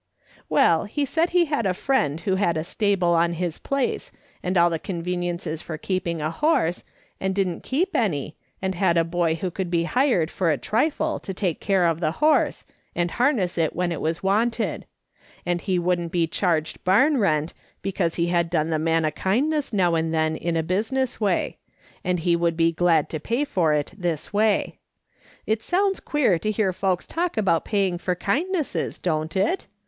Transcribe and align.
"Well, 0.49 0.85
he 0.85 1.05
said 1.05 1.29
he 1.29 1.45
had 1.45 1.67
a 1.67 1.75
friend 1.75 2.19
who 2.21 2.35
had 2.37 2.57
a 2.57 2.63
stable 2.63 3.13
on 3.13 3.33
his 3.33 3.59
place, 3.59 4.11
and 4.41 4.57
all 4.57 4.75
conveniences 4.79 5.61
for 5.61 5.77
keeping 5.77 6.19
a 6.19 6.31
horse, 6.31 6.83
and 7.19 7.35
didn't 7.35 7.61
keep 7.61 7.95
any, 7.95 8.35
and 8.63 8.73
had 8.73 8.97
a 8.97 9.03
boy 9.03 9.35
who 9.35 9.51
could 9.51 9.69
be 9.69 9.83
hired 9.83 10.31
for 10.31 10.49
a 10.49 10.57
trifle 10.57 11.19
to 11.19 11.35
take 11.35 11.59
care 11.61 11.85
of 11.85 11.99
the 11.99 12.13
horse, 12.13 12.65
and 12.95 13.11
harness 13.11 13.59
it 13.59 13.75
when 13.75 13.91
it 13.91 14.01
was 14.01 14.23
wanted; 14.23 14.87
and 15.45 15.61
he 15.61 15.77
wouldn't 15.77 16.11
be 16.11 16.25
charged 16.25 16.83
barn 16.83 17.17
rent, 17.19 17.53
because 17.83 18.15
he 18.15 18.25
had 18.25 18.49
done 18.49 18.71
the 18.71 18.79
man 18.79 19.05
a 19.05 19.11
kindness 19.11 19.71
now 19.71 19.93
and 19.93 20.11
then 20.11 20.35
in 20.35 20.57
a 20.57 20.63
business 20.63 21.21
way, 21.21 21.59
and 22.03 22.21
he 22.21 22.35
would 22.35 22.57
be 22.57 22.71
glad 22.71 23.07
to 23.07 23.19
pay 23.19 23.45
for 23.45 23.71
it 23.71 23.93
this 23.95 24.33
way. 24.33 24.79
It 25.45 25.61
sounds 25.61 25.99
queer 25.99 26.39
to 26.39 26.49
hear 26.49 26.73
folks 26.73 27.05
talk 27.05 27.37
about 27.37 27.65
paying 27.65 27.99
for 27.99 28.15
kindnesses, 28.15 28.97
don't 28.97 29.37
it 29.37 29.67